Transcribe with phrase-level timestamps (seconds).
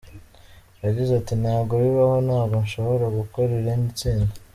[0.85, 4.33] Yagize ati “Ntabwo bibaho, ntabwo nshobora gukora irindi tsinda.